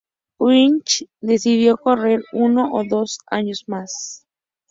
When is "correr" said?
1.77-2.23